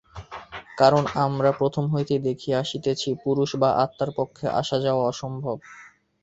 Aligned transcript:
কারণ 0.77 1.03
আমরা 1.25 1.49
প্রথম 1.51 1.83
হইতেই 1.93 2.21
দেখিয়া 2.27 2.57
আসিতেছি, 2.59 3.09
পুরুষ 3.23 3.49
বা 3.55 3.69
আত্মার 3.83 4.11
পক্ষে 4.17 4.45
আসা-যাওয়া 4.59 5.03
অসম্ভব। 5.07 5.57